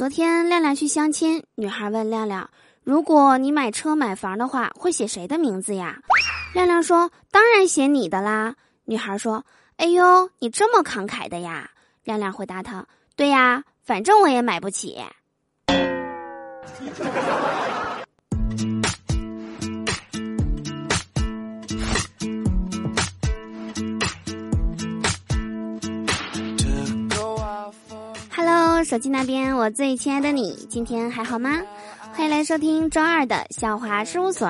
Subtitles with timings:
[0.00, 2.48] 昨天亮亮去相亲，女孩问亮亮
[2.84, 5.98] ：“如果你买车买房的话，会写谁的名字呀？”
[6.56, 8.54] 亮亮说：“当然写你的啦。”
[8.86, 9.44] 女孩说
[9.76, 11.72] ：“哎呦，你这么慷慨的呀？”
[12.04, 14.96] 亮亮回答他：“对呀，反正我也买不起。”
[28.84, 31.60] 手机那边，我最亲爱的你，今天还好吗？
[32.12, 34.48] 欢迎来收听周二的笑话事务所，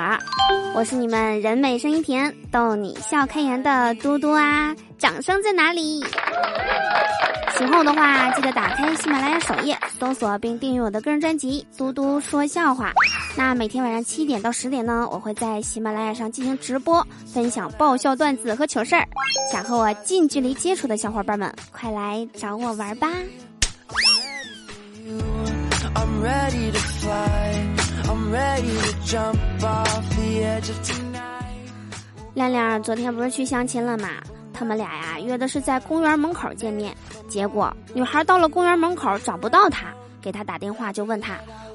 [0.75, 4.75] 我是你们人美声音甜、逗你笑开颜的嘟嘟啊！
[4.99, 6.01] 掌声在哪里？
[7.59, 12.91] 喜欢我的话，记得打开喜马拉雅首页，搜索并订阅我的个人专辑《嘟嘟说笑话》。
[13.37, 19.07] 那每天晚上七点到十点呢，我会在喜马拉雅上进行直播，分享爆笑段子和糗事儿。
[19.53, 23.09] 想和我近距离接触的小伙伴们，快来找我玩吧！
[25.95, 27.67] I'm ready to fly.
[28.05, 31.21] I'm ready to jump off the edge of tonight.
[32.35, 34.09] 亮亮昨天不是去相亲了吗？
[34.53, 36.95] 他们俩呀约的是在公园门口见面，
[37.29, 39.87] 结果女孩到了公园门口找不到他，
[40.21, 41.35] 给他打电话就问他：“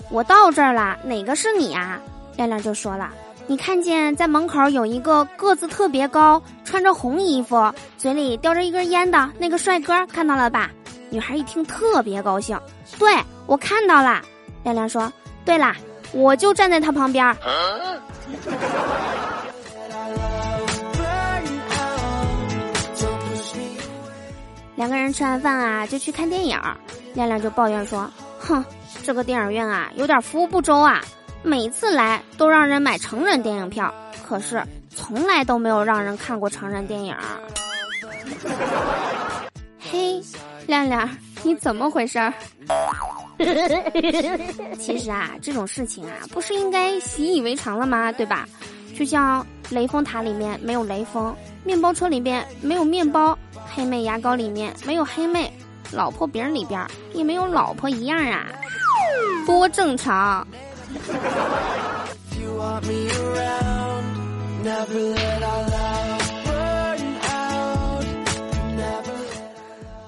[0.09, 1.99] 我到这儿了，哪个是你呀？”
[2.37, 3.09] 亮亮就说了
[3.47, 10.71] ：“你看见在门口有一个个子特别高、穿着红衣服、嘴里叼着一根烟的那个帅哥，看到了吧？”
[11.09, 12.59] 女孩一听特别高兴，
[12.97, 13.13] 对
[13.45, 14.21] 我看到啦。
[14.63, 15.11] 亮亮说
[15.45, 15.75] ：“对啦，
[16.11, 17.23] 我就站在他旁边。”
[24.75, 26.59] 两个人吃完饭啊，就去看电影。
[27.13, 28.65] 亮亮就抱怨说：“哼，
[29.03, 31.01] 这个电影院啊，有点服务不周啊，
[31.43, 33.93] 每次来都让人买成人电影票，
[34.27, 37.15] 可是从来都没有让人看过成人电影。
[39.79, 40.21] ”嘿，
[40.65, 41.07] 亮亮，
[41.43, 42.33] 你怎么回事儿？
[44.79, 48.11] 其实啊，这种事情啊，不是应该习以为常了吗？
[48.11, 48.47] 对吧？
[48.97, 53.37] 就像雷峰塔里面没有雷锋，面包车里边没有面包。
[53.67, 55.51] 黑妹牙膏里面没有黑妹，
[55.91, 56.79] 老婆饼里边
[57.13, 58.47] 也没有老婆一样啊，
[59.45, 60.47] 多正常。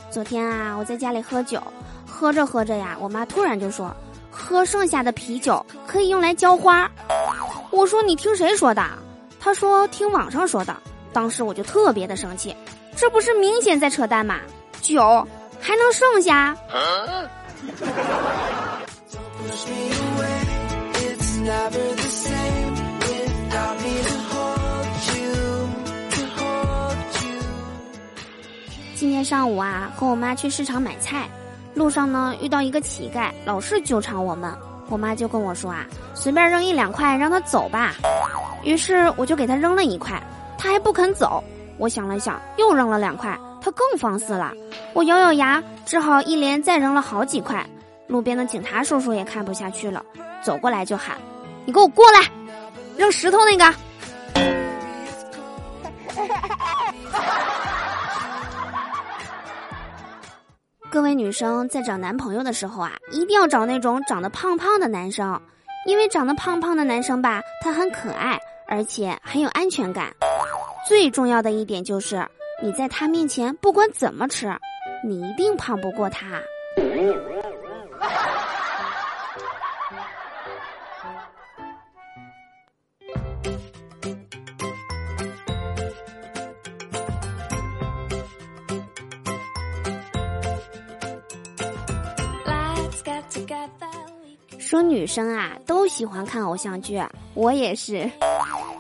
[0.09, 1.61] 昨天啊，我在家里喝酒，
[2.19, 3.95] 喝着喝着呀，我妈突然就说，
[4.31, 6.89] 喝剩下的啤酒可以用来浇花。
[7.69, 8.83] 我说你听谁说的？
[9.39, 10.75] 她说听网上说的。
[11.13, 12.55] 当时我就特别的生气。
[12.95, 14.39] 这不是明显在扯淡吗？
[14.81, 14.99] 酒
[15.61, 16.57] 还能剩下？
[28.95, 31.29] 今天上午啊，和我妈去市场买菜，
[31.77, 34.51] 路上呢遇到一个乞丐，老是纠缠我们。
[34.89, 37.93] 我妈就跟我说啊，随便扔一两块让他走吧。
[38.63, 40.21] 于是我就给他扔了一块，
[40.57, 41.43] 他还不肯走。
[41.77, 44.51] 我想了想，又扔了两块，他更放肆了。
[44.93, 47.63] 我咬咬牙，只好一连再扔了好几块。
[48.07, 50.03] 路边的警察叔叔也看不下去了，
[50.41, 51.17] 走过来就喊
[51.65, 52.21] ：“你给我过来，
[52.97, 53.75] 扔石头那个！”
[60.97, 65.39] 各位女生在找男朋友的时候啊，一定要找那种长得胖胖的男生，
[65.85, 70.11] 因为长得胖胖的男生吧，他很可爱，而且很有安全感。
[70.87, 72.27] 最重要的一点就是，
[72.63, 74.51] 你在他面前不管怎么吃，
[75.05, 76.41] 你一定胖不过他。
[94.59, 97.01] 说女生啊都喜欢看偶像剧，
[97.33, 98.09] 我也是。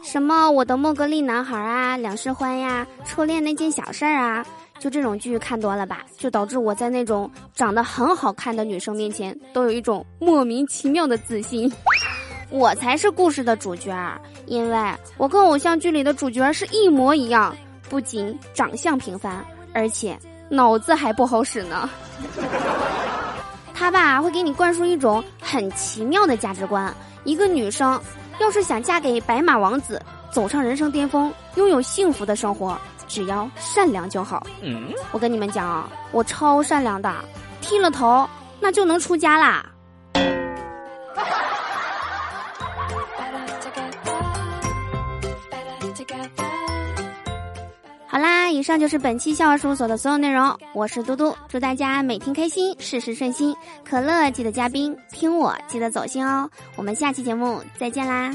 [0.03, 4.45] 什么我的莫格利男孩啊，两世欢呀，初恋那件小事儿啊，
[4.79, 11.71] 就这种剧看多了吧，就导致我在那种长得很好看的女生面前都有一种莫名其妙的自信。
[12.49, 13.93] 我才是故事的主角，
[14.45, 14.77] 因为
[15.17, 17.53] 我跟偶像剧里的主角是一模一样，
[17.89, 20.17] 不仅长相平凡，而且
[20.49, 21.89] 脑子还不好使呢。
[23.77, 26.91] 他吧会给你灌输一种很奇妙的价值观，
[27.23, 28.01] 一个女生。
[28.39, 30.01] 要是想嫁给白马王子，
[30.31, 32.75] 走上人生巅峰，拥有幸福的生活，
[33.07, 34.45] 只要善良就好。
[34.61, 37.13] 嗯，我跟你们讲啊，我超善良的，
[37.61, 38.27] 剃了头
[38.59, 39.63] 那就能出家啦。
[48.67, 50.53] 上就是本期笑话事务所的所有内容。
[50.73, 53.55] 我是嘟嘟，祝大家每天开心，事事顺心。
[53.85, 56.49] 可乐记得加冰，听我记得走心哦。
[56.75, 58.29] 我们下期节目再见啦！